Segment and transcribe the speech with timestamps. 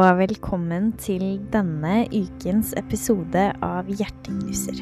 [0.00, 4.78] og velkommen til denne ukens episode av Hjerteknuser.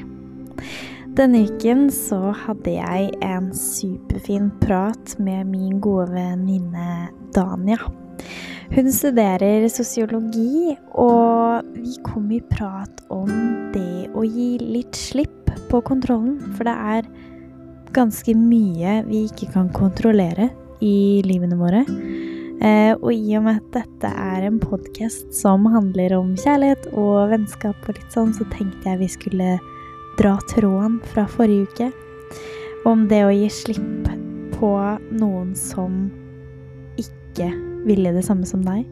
[1.18, 7.80] Denne uken så hadde jeg en superfin prat med min gode venninne Dania.
[8.76, 13.32] Hun studerer sosiologi, og vi kom i prat om
[13.74, 17.12] det å gi litt slipp på kontrollen, for det er
[17.96, 21.82] ganske mye vi ikke kan kontrollere i livene våre.
[22.58, 27.30] Eh, og i og med at dette er en podkast som handler om kjærlighet og
[27.30, 29.50] vennskap og litt sånn, så tenkte jeg vi skulle
[30.18, 31.90] dra tråden fra forrige uke
[32.88, 34.10] om det å gi slipp
[34.56, 34.72] på
[35.20, 36.08] noen som
[36.98, 37.52] ikke
[37.86, 38.82] ville det samme som deg.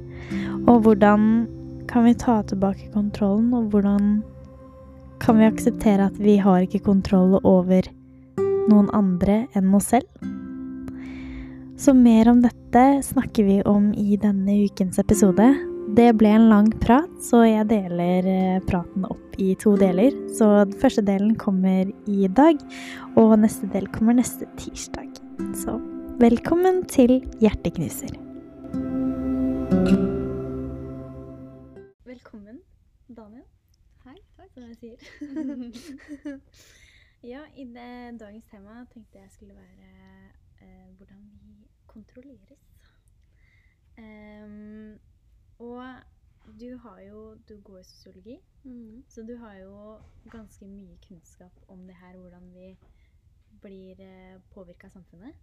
[0.70, 1.46] Og hvordan
[1.90, 4.20] kan vi ta tilbake kontrollen, og hvordan
[5.22, 7.88] kan vi akseptere at vi har ikke kontroll over
[8.70, 10.06] noen andre enn oss selv?
[11.76, 12.65] Så mer om dette
[13.02, 15.44] snakker vi om i denne ukens episode.
[15.96, 20.12] Det ble en lang prat, så jeg deler eh, praten opp i to deler.
[20.36, 22.60] Så den første delen kommer i dag,
[23.16, 25.08] og neste del kommer neste tirsdag.
[25.56, 25.78] Så
[26.20, 28.12] velkommen til Hjerteknuser.
[32.04, 32.60] Velkommen,
[33.08, 33.46] Daniel.
[34.04, 34.50] Hei, takk.
[34.52, 34.98] Som jeg sier.
[37.32, 39.94] ja, i det, dagens tema tenkte jeg skulle være
[40.60, 41.65] eh, hvordan vi
[41.96, 42.66] kontrolleres.
[43.96, 44.98] Um,
[45.58, 46.02] og
[46.60, 49.04] du har jo Du går i sosiologi, Mm.
[49.08, 52.76] så du har jo ganske mye kunnskap om det her, hvordan vi
[53.62, 55.34] blir eh, påvirka av samfunnet.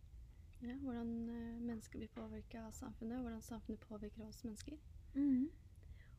[0.62, 4.78] Ja, hvordan eh, mennesker blir påvirka av samfunnet, og hvordan samfunnet påvirker oss mennesker.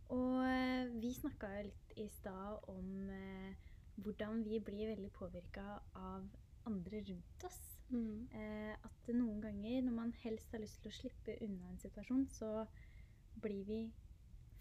[0.08, 3.55] Og eh, vi snakka jo litt i stad om eh,
[3.96, 6.27] hvordan vi blir veldig påvirka av
[6.66, 7.73] andre rundt oss.
[7.88, 8.28] Mm.
[8.32, 12.27] Eh, at noen ganger når man helst har lyst til å slippe unna en situasjon,
[12.32, 12.50] så
[13.42, 13.80] blir vi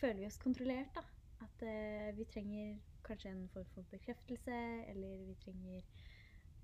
[0.02, 1.04] føler vi oss kontrollert, da.
[1.44, 4.60] At eh, vi trenger kanskje en form for bekreftelse,
[4.92, 5.82] eller vi trenger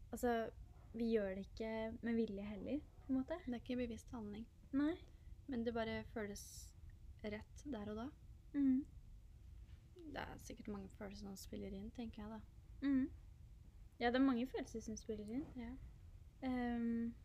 [0.10, 0.50] Altså,
[0.94, 3.36] vi gjør det ikke med vilje heller, på en måte.
[3.46, 4.96] Det er ikke bevisst handling, Nei.
[5.48, 6.42] men det bare føles
[7.24, 8.06] rett der og da.
[8.54, 8.86] Mm.
[10.10, 12.40] Det er sikkert mange følelser som spiller inn, tenker jeg da.
[12.82, 13.06] Mm.
[14.00, 15.46] Ja, det er mange følelser som spiller inn.
[15.56, 15.70] Ja.
[16.42, 17.16] Ehm,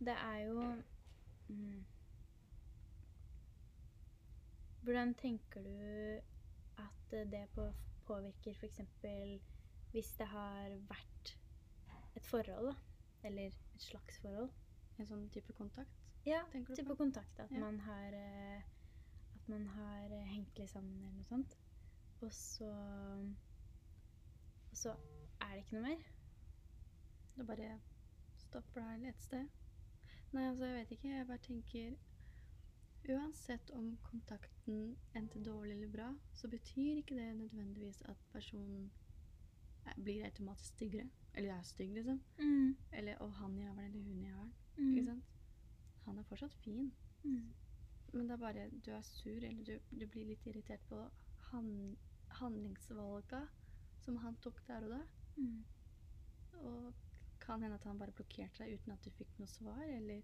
[0.00, 0.82] det er jo
[1.48, 1.84] mm.
[4.82, 6.20] Hvordan tenker du
[6.82, 7.66] at det på,
[8.06, 8.80] påvirker f.eks.
[9.92, 11.34] hvis det har vært
[12.16, 12.74] et forhold, da?
[13.22, 14.50] Eller et slags forhold?
[14.98, 15.92] En sånn type kontakt.
[16.26, 16.96] Ja, type på?
[16.96, 17.38] kontakt.
[17.40, 17.58] At Ja.
[17.60, 18.62] man har eh,
[19.34, 21.56] At man har eh, hengt litt sammen eller noe sånt.
[22.20, 22.70] Og så
[24.70, 24.90] Og så
[25.40, 26.02] er det ikke noe mer.
[27.40, 27.80] Det bare
[28.36, 29.46] stopper der et sted.
[30.32, 31.08] Nei, altså, jeg vet ikke.
[31.08, 31.94] Jeg bare tenker
[33.08, 38.90] Uansett om kontakten endte dårlig eller bra, så betyr ikke det nødvendigvis at personen
[39.86, 41.08] er- blir automatisk styggere.
[41.34, 42.20] Eller er stygg, liksom.
[42.38, 42.76] Mm.
[42.92, 44.52] Eller 'Å, han jævelen', eller 'hun jævelen'.
[44.76, 44.90] Mm.
[44.90, 45.24] Ikke sant?
[46.04, 46.92] Han er fortsatt fin.
[47.22, 47.54] Mm.
[48.12, 51.96] Men det er bare du er sur, eller du, du blir litt irritert på han,
[52.28, 53.46] handlingsvalga
[53.98, 55.02] som han tok der og da.
[55.36, 55.64] Mm.
[56.52, 56.94] Og
[57.50, 60.22] kan hende at han bare blokkerte deg uten at du fikk noe svar, eller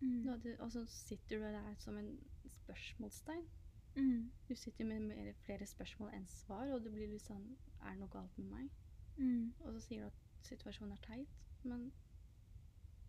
[0.00, 0.22] Mm.
[0.24, 3.46] noe du, Og så sitter du der som en spørsmålstegn.
[3.96, 4.30] Mm.
[4.48, 7.98] Du sitter med mer, flere spørsmål enn svar, og du blir litt sånn Er det
[8.04, 8.68] noe galt med meg?
[9.16, 9.52] Mm.
[9.60, 11.28] Og så sier du at situasjonen er teit,
[11.64, 11.88] men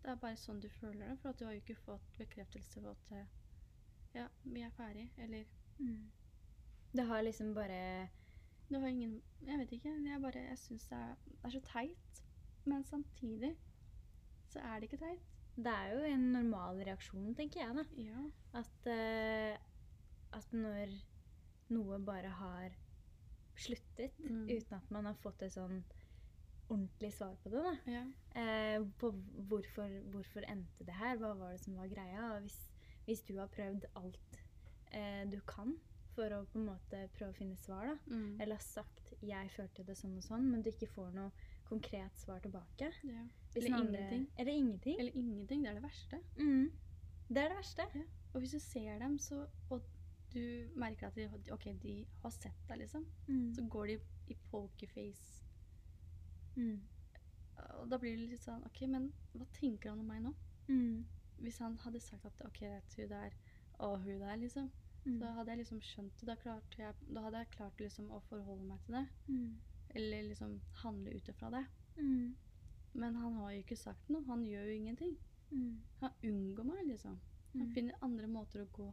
[0.02, 2.80] det er bare sånn du føler det, for at du har jo ikke fått bekreftelse
[2.82, 3.26] på at eh,
[4.14, 5.44] Ja, vi er ferdig, eller
[5.78, 6.10] Mm.
[6.94, 8.08] Det har liksom bare
[8.70, 9.94] Du har ingen Jeg vet ikke.
[10.08, 12.22] Jeg bare Jeg syns det, det er så teit.
[12.64, 13.54] Men samtidig
[14.50, 15.26] så er det ikke teit.
[15.60, 17.84] Det er jo en normal reaksjon, tenker jeg, da.
[18.00, 18.20] Ja.
[18.60, 20.94] At, uh, at når
[21.70, 22.76] noe bare har
[23.60, 24.48] sluttet Mm.
[24.48, 25.82] uten at man har fått et sånn
[26.70, 27.74] ordentlig svar på det, da.
[27.90, 28.04] ja.
[28.34, 29.10] Uh, på
[29.50, 31.16] hvorfor, hvorfor endte det her?
[31.18, 32.32] Hva var det som var greia?
[32.34, 32.58] Og hvis,
[33.06, 34.40] hvis du har prøvd alt
[34.94, 35.74] uh, du kan
[36.14, 37.96] for å på en måte prøve å finne svar, da.
[38.06, 38.40] Mm.
[38.40, 41.30] Eller har sagt 'jeg følte det sånn og sånn', men du ikke får noe
[41.70, 42.90] konkret svar tilbake.
[43.04, 43.22] ja.
[43.56, 44.26] Eller andre- ingenting.
[44.38, 44.98] Eller ingenting.
[45.00, 45.62] Eller ingenting.
[45.64, 46.18] Det er det verste.
[46.38, 46.70] Mm.
[47.28, 47.82] Det er det verste.
[48.34, 49.82] Og hvis du ser dem, så, og
[50.34, 53.54] du merker at de, okay, de har sett deg, liksom, Mm.
[53.54, 55.44] så går de i pokerface.
[56.56, 56.80] Mm.
[57.80, 60.34] Og da blir det litt sånn OK, men hva tenker han om meg nå?
[60.68, 61.04] Mm.
[61.40, 62.60] Hvis han hadde sagt at OK,
[62.96, 63.30] hun der
[63.78, 64.70] og hun der, liksom,
[65.06, 65.18] Mm.
[65.18, 66.26] så hadde jeg liksom skjønt det.
[66.44, 69.06] Da, jeg, da hadde jeg klart liksom å forholde meg til det.
[69.94, 71.64] Eller liksom handle ut ifra det.
[71.98, 72.34] Mm.
[72.92, 74.24] Men han har jo ikke sagt noe.
[74.26, 75.16] Han gjør jo ingenting.
[75.50, 75.80] Mm.
[76.00, 77.20] Han unngår meg, liksom.
[77.52, 77.74] Han Mm.
[77.74, 78.92] finner andre måter å gå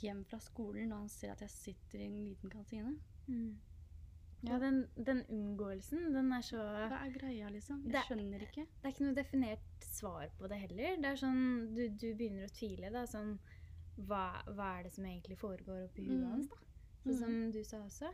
[0.00, 2.96] hjem fra skolen når han ser at jeg sitter i en liten kantine?
[3.28, 3.56] Mm.
[4.42, 7.82] Ja, den, den unngåelsen, den er så Hva er greia, liksom?
[7.84, 8.66] Jeg Det- skjønner ikke.
[8.66, 10.96] Det er ikke noe definert svar på det heller.
[10.96, 12.92] Det er sånn, du, du begynner å tvile.
[12.92, 13.38] Da, sånn,
[13.98, 16.30] hva, hva er det som egentlig foregår oppi huet Mm.
[16.30, 16.48] hans?
[16.48, 16.56] da?
[17.06, 18.12] Sånn som du sa også.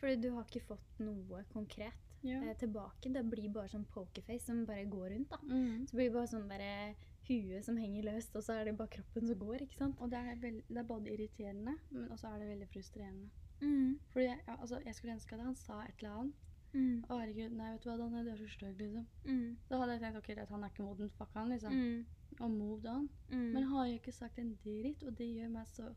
[0.00, 2.40] Fordi du har ikke fått noe konkret Ja.
[2.42, 3.12] eh, tilbake.
[3.12, 5.28] Det blir bare sånn pokerface som bare går rundt.
[5.30, 5.36] da.
[5.42, 5.86] Mm.
[5.86, 6.94] Så blir det bare sånn der,
[7.28, 9.62] huet som henger løst, og så er det bare kroppen som går.
[9.62, 9.96] ikke sant?
[10.00, 13.28] Og det er, veld, det er både irriterende, men også er det veldig frustrerende.
[13.60, 13.98] Mm.
[14.12, 16.34] Fordi jeg, altså, jeg skulle ønske at han sa et eller annet.
[16.74, 17.04] Mm.
[17.08, 19.06] Å, herregud, nei, vet du hva, Daniel, du er så stygg, liksom.
[19.24, 19.56] Mm.
[19.70, 21.72] Da hadde jeg tenkt ok, greit, han er ikke moden, fuck han, liksom.
[21.72, 22.06] Mm.
[22.40, 23.08] Og moved on.
[23.30, 23.52] Mm.
[23.54, 25.94] Men har jeg ikke sagt en dritt, og det gjør meg så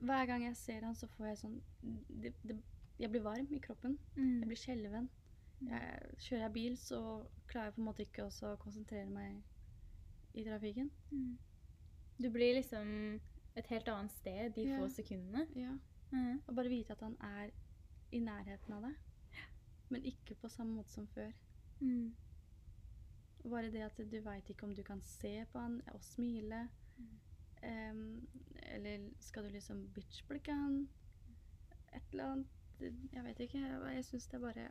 [0.00, 1.56] Hver gang jeg ser han, så får jeg sånn
[2.22, 2.56] det, det,
[2.98, 3.98] Jeg blir varm i kroppen.
[4.16, 4.40] Mm.
[4.40, 5.10] Jeg blir skjelven.
[5.60, 7.00] Jeg, kjører jeg bil, så
[7.48, 9.42] klarer jeg på en måte ikke også å konsentrere meg
[10.34, 10.90] i trafikken.
[11.10, 11.36] Mm.
[12.20, 13.20] Du blir liksom
[13.56, 14.78] et helt annet sted de Ja.
[14.80, 15.46] få sekundene.
[15.56, 15.76] Ja.
[16.12, 16.40] Mm.
[16.46, 17.50] Og bare vite at han er
[18.12, 18.94] i nærheten av deg.
[19.90, 21.32] Men ikke på samme måte som før.
[21.80, 22.14] Mm.
[23.50, 26.68] Bare det at du veit ikke om du kan se på han og smile.
[27.62, 28.28] Em,
[28.74, 30.88] eller skal du liksom bitchblikke han?
[31.94, 32.46] Et eller annet.
[33.12, 33.58] Jeg vet ikke.
[33.58, 34.68] Jeg, syns det er bare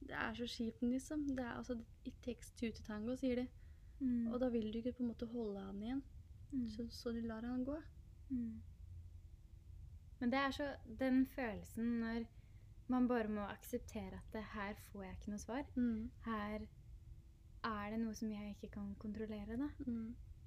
[0.00, 1.28] Det er så kjipt, liksom.
[1.28, 3.48] Det er, altså, It takes two to tango, sier de.
[4.00, 4.26] Mm.
[4.32, 6.02] Og da vil du ikke på en måte holde han igjen.
[6.52, 6.68] Mm.
[6.70, 7.76] Så, så du lar han gå.
[8.28, 8.62] Mm.
[10.20, 12.24] Men det er så den følelsen når
[12.88, 15.64] man bare må akseptere at det, her får jeg ikke noe svar.
[15.74, 16.10] Mm.
[16.24, 16.64] Her
[17.64, 19.58] er det noe som jeg ikke kan kontrollere.
[19.60, 19.68] Da.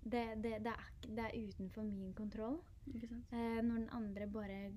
[0.04, 0.12] Mm.
[0.12, 2.60] Det, det, det, er, det er utenfor min kontroll.
[3.32, 4.74] Eh, når den andre bare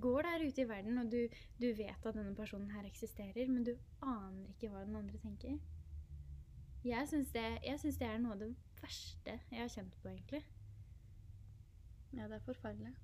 [0.00, 1.28] går der ute i verden, og du,
[1.60, 5.58] du vet at denne personen her eksisterer, men du aner ikke hva den andre tenker.
[6.84, 7.44] Jeg syns det,
[8.00, 10.42] det er noe av det verste jeg har kjent på, egentlig.
[12.12, 12.94] Ja, det er forferdelig.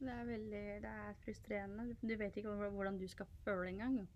[0.00, 1.96] Det er veldig Det er frustrerende.
[2.00, 3.98] Du- vet ikke hvordan du skal føle engang.
[3.98, 4.06] jo.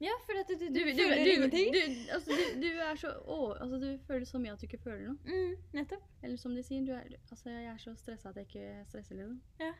[0.00, 1.72] Ja, for at du, du, Du, du, føler du, ingenting.
[1.74, 1.80] du,
[2.14, 5.18] altså, du, er så å, altså, Du føler så mye at du ikke føler noe.
[5.28, 6.06] Mm, nettopp.
[6.24, 9.18] Eller som de sier, du er, altså, jeg er så stressa at jeg ikke stresser
[9.20, 9.36] liksom.
[9.60, 9.74] Ja.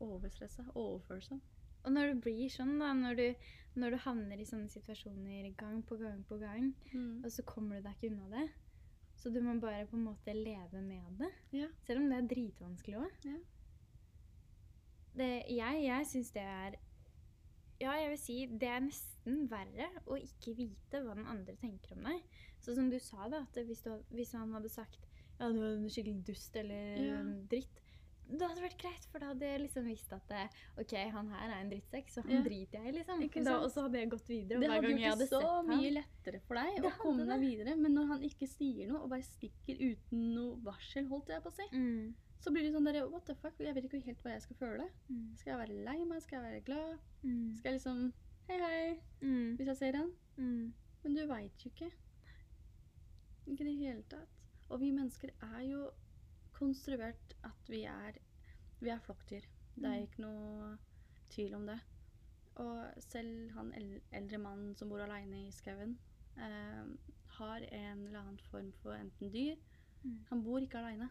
[0.00, 0.64] Overstressa.
[0.74, 1.42] Overfølsom.
[1.84, 3.26] Og når du blir sånn, da, når du,
[3.76, 7.20] når du havner i sånne situasjoner gang på gang på gang, Mm.
[7.24, 8.46] og så kommer du deg ikke unna det,
[9.20, 11.28] så du må bare på en måte leve med det.
[11.52, 11.68] Ja.
[11.84, 13.12] Selv om det er dritvanskelig òg.
[13.28, 13.36] Ja.
[15.20, 16.74] Jeg, jeg syns det er
[17.84, 21.96] Ja, jeg vil si det er nesten verre å ikke vite hva den andre tenker
[21.96, 22.22] om deg.
[22.64, 25.04] Så som du sa, da, at hvis, du, hvis han hadde sagt
[25.34, 27.18] ja, du er en skikkelig dust eller Ja.
[27.50, 27.80] dritt,
[28.24, 30.44] det hadde vært greit, for da hadde jeg liksom visst at det,
[30.80, 32.42] OK, han her er en drittsekk, så han Ja.
[32.46, 33.44] driter jeg liksom.
[33.44, 34.60] Da, og så hadde jeg gått videre.
[34.62, 37.76] Det hadde gjort det så mye han lettere for deg Det å komme deg videre.
[37.76, 41.52] Men når han ikke sier noe, og bare stikker uten noe varsel, holdt jeg på
[41.52, 42.14] å si, mm.
[42.44, 43.56] Så blir det sånn der What the fuck?
[43.62, 44.86] Jeg vet ikke helt hva jeg skal føle.
[45.08, 45.26] Mm.
[45.40, 46.22] Skal jeg være lei meg?
[46.24, 46.98] Skal jeg være glad?
[47.22, 47.54] Mm.
[47.56, 48.12] Skal jeg liksom
[48.48, 49.54] Hei, hei, Mm.
[49.56, 50.10] hvis jeg ser han.
[50.36, 50.74] Mm.
[51.02, 51.88] Men du veit jo ikke.
[53.46, 54.28] Ikke i det hele tatt.
[54.68, 55.86] Og vi mennesker er jo
[56.52, 58.18] konstruert at vi er
[58.80, 59.46] Vi er flokkdyr.
[59.76, 60.02] Det er Mm.
[60.06, 60.78] ikke noe
[61.30, 61.80] tvil om det.
[62.56, 63.72] Og selv han
[64.12, 65.96] eldre mannen som bor aleine i skauen,
[66.36, 66.84] eh,
[67.26, 69.56] har en eller annen form for enten dyr
[70.04, 70.18] Mm.
[70.28, 71.08] Han bor ikke aleine.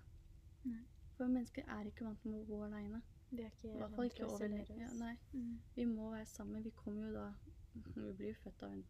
[1.24, 2.98] For mennesker er ikke vant med å bo aleine.
[3.32, 4.90] I hvert fall ikke over ja.
[5.00, 5.14] Nei.
[5.32, 5.54] Mm.
[5.76, 6.64] Vi må være sammen.
[6.66, 7.28] Vi kommer jo da
[7.74, 8.82] Vi blir jo født av en,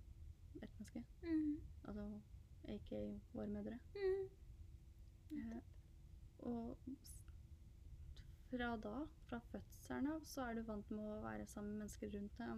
[0.56, 1.04] et menneske.
[1.22, 1.60] Mm.
[1.84, 2.08] Altså
[2.74, 3.02] aka
[3.36, 3.78] våre mødre.
[3.94, 4.32] Mm.
[5.38, 5.62] Eh,
[6.40, 6.78] og
[8.50, 8.96] fra da,
[9.30, 12.50] fra fødselen av, så er du vant med å være sammen med mennesker rundt deg.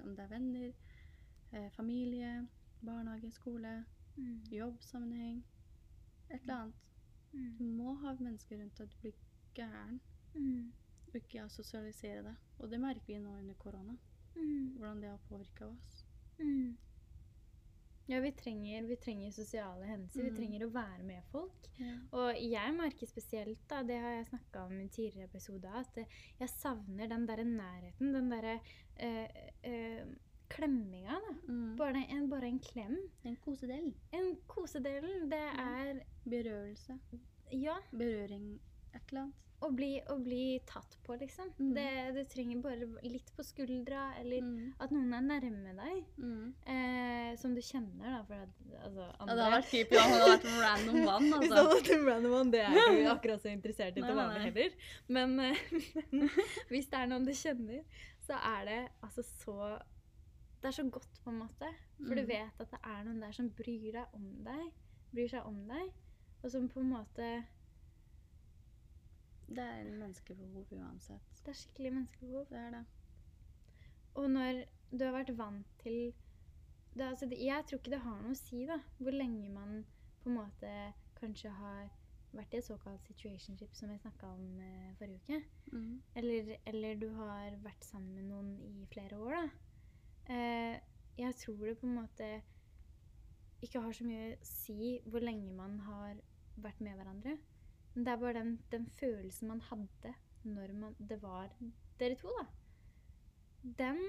[0.00, 0.72] om det er venner,
[1.52, 2.48] eh, familie,
[2.80, 3.84] barnehage, skole,
[4.16, 4.40] Mm.
[4.52, 5.44] jobbsammenheng.
[6.30, 6.74] Et eller annet.
[7.34, 7.50] Mm.
[7.58, 8.90] Du må ha mennesker rundt deg.
[8.90, 9.20] Du blir
[9.58, 10.00] gæren.
[10.34, 10.72] Mm.
[11.10, 12.48] Og ikke sosialisere deg.
[12.58, 13.98] Og det merker vi nå under korona.
[14.34, 14.74] Mm.
[14.78, 16.04] Hvordan det har påvirka oss.
[16.38, 16.76] Mm.
[18.06, 20.20] Ja, vi trenger, vi trenger sosiale hendelser.
[20.20, 20.26] Mm.
[20.28, 21.68] Vi trenger å være med folk.
[21.78, 21.94] Ja.
[22.18, 26.02] Og jeg merker spesielt, da, det har jeg snakka om i en tidligere episode, at
[26.02, 28.12] jeg savner den derre nærheten.
[28.12, 28.58] Den derre
[29.00, 30.04] øh, eh,
[30.54, 31.34] klemminga, da.
[31.52, 31.76] Mm.
[31.78, 32.96] Bare en, bare en klem.
[33.26, 33.92] En kosedel.
[34.14, 36.98] En kosedel, det er Berørelse.
[37.52, 38.54] Ja, Berøring.
[38.94, 39.40] Et eller annet.
[39.64, 41.46] å bli, å bli tatt på, liksom.
[41.56, 41.68] Mm.
[41.72, 44.74] Det, du trenger bare litt på skuldra, eller Mm.
[44.84, 46.02] at noen er nærme deg.
[46.20, 46.50] Mm.
[46.68, 48.18] Eh, som du kjenner, da.
[48.28, 48.50] For at,
[48.84, 51.30] altså, Ja, det hadde vært creepy om han hadde vært random mann.
[51.30, 51.62] Hvis det Altså.
[51.62, 54.44] hadde vært en random one, det er jeg ikke akkurat så interessert i til vanlig
[54.50, 54.76] heller.
[55.08, 55.64] Men, eh,
[56.74, 57.80] hvis det er noen du kjenner,
[58.26, 59.56] så er det altså så
[60.64, 61.68] Det er så godt, på en måte.
[62.00, 62.28] For du Mm.
[62.30, 64.70] vet at det er noen der som bryr deg om deg.
[65.12, 65.90] Bryr seg om deg.
[66.42, 67.44] og som på en måte
[69.48, 71.20] Det er en menneskebehov uansett.
[71.44, 72.46] Det er skikkelig menneskebehov.
[72.48, 72.84] Det er det.
[74.14, 74.64] Og når
[74.98, 76.14] du har vært vant til
[76.96, 79.84] det, altså, det- Jeg tror ikke det har noe å si da, hvor lenge man
[80.22, 81.90] på en måte kanskje har
[82.34, 85.44] vært i et såkalt situationship, som jeg snakka om eh, forrige uke.
[85.72, 86.02] Mm.
[86.16, 89.48] Eller, eller du har vært sammen med noen i flere år, da.
[90.28, 90.80] Eh,
[91.18, 92.28] jeg tror det på en måte
[93.64, 96.18] ikke har så mye å si hvor lenge man har
[96.60, 97.36] vært med hverandre.
[97.94, 100.14] Men det er bare den, den følelsen man hadde
[100.44, 101.52] når man, det var
[102.00, 102.44] dere to, da.
[103.78, 104.00] Den,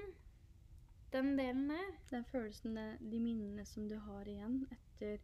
[1.13, 1.93] den delen der.
[2.11, 5.21] Den følelsen, de minnene som du har igjen etter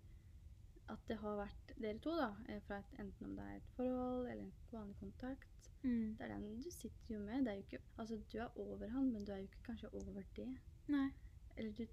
[0.91, 3.73] at det har vært dere to, da, eh, fra et, enten om det er et
[3.77, 5.47] forhold eller en vanlig kontakt,
[5.81, 6.15] Mm.
[6.17, 7.39] det er den du sitter jo med.
[7.45, 9.89] Det er jo ikke, altså Du er over han, men du er jo ikke kanskje
[9.93, 10.45] over det.
[10.91, 11.07] Nei.
[11.57, 11.83] Eller du,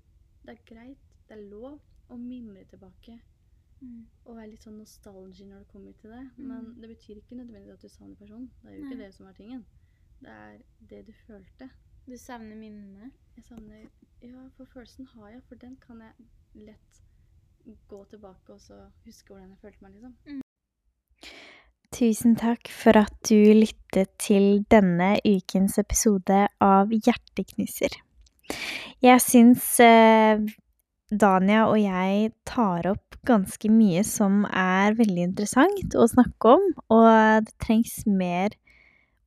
[0.45, 1.79] det er greit, det er lov
[2.11, 3.19] å mimre tilbake
[3.79, 4.07] Mm.
[4.27, 6.23] og være litt sånn nostalgi når det kommer til det.
[6.35, 6.47] Mm.
[6.51, 8.49] Men det betyr ikke nødvendigvis at du savner personen.
[8.63, 8.89] Det er jo Nei.
[8.91, 9.61] ikke det som er tingen.
[10.19, 10.57] Det er
[10.91, 11.69] det du følte.
[12.09, 13.13] Du savner minnene?
[13.37, 13.85] Jeg savner
[14.21, 16.27] Ja, for følelsen har jeg, for den kan jeg
[16.67, 16.99] lett
[17.87, 20.43] gå tilbake og så huske hvordan jeg følte meg, liksom.
[21.95, 27.95] Tusen takk for at du lyttet til denne ukens episode av Hjerteknuser.
[29.05, 30.41] Jeg syns eh,
[31.09, 37.07] Dania og jeg tar opp ganske mye som er veldig interessant å snakke om, og
[37.47, 38.57] det trengs mer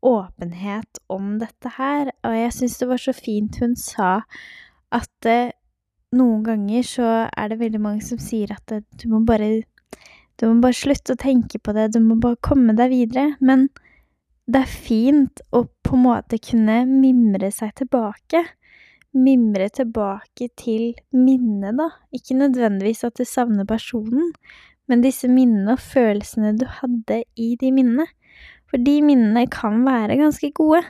[0.01, 2.12] åpenhet om dette her.
[2.28, 4.12] Og jeg syns det var så fint hun sa
[4.92, 5.54] at eh,
[6.20, 9.62] noen ganger så er det veldig mange som sier at eh, du må bare
[10.42, 13.36] du må bare slutte å tenke på det, du må bare komme deg videre.
[13.40, 13.70] Men
[14.51, 18.42] det er fint å på en måte kunne mimre seg tilbake.
[19.12, 21.89] Mimre tilbake til minnet, da.
[22.15, 24.32] Ikke nødvendigvis at du savner personen,
[24.88, 28.08] men disse minnene og følelsene du hadde i de minnene.
[28.72, 30.84] For de minnene kan være ganske gode.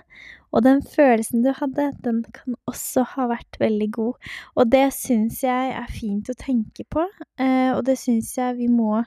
[0.52, 4.32] Og den følelsen du hadde, den kan også ha vært veldig god.
[4.60, 7.06] Og det syns jeg er fint å tenke på,
[7.40, 9.00] eh, og det syns jeg vi må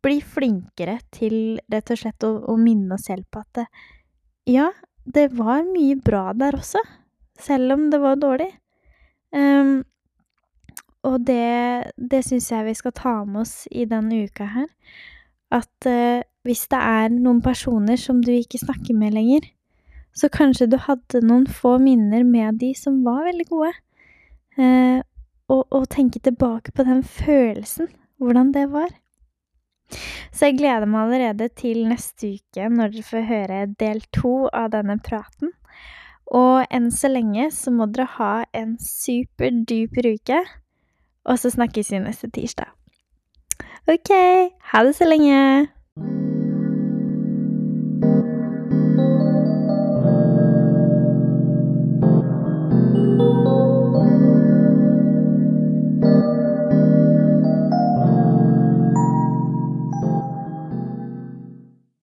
[0.00, 3.66] bli flinkere til rett og slett å, å minne oss selv på at
[4.48, 4.70] ja,
[5.04, 6.80] det var mye bra der også,
[7.44, 8.50] selv om det var dårlig.
[9.34, 9.82] Um,
[11.06, 14.68] og det, det syns jeg vi skal ta med oss i denne uka her.
[15.54, 19.48] At uh, hvis det er noen personer som du ikke snakker med lenger,
[20.16, 23.72] så kanskje du hadde noen få minner med de som var veldig gode.
[24.58, 25.00] Uh,
[25.50, 27.88] og, og tenke tilbake på den følelsen,
[28.22, 28.90] hvordan det var.
[30.30, 34.70] Så jeg gleder meg allerede til neste uke når dere får høre del to av
[34.74, 35.50] denne praten.
[36.30, 40.38] Og enn så lenge så må dere ha en superduper uke,
[41.26, 42.70] og så snakkes vi neste tirsdag.
[43.90, 44.14] Ok,
[44.72, 45.68] ha det så lenge!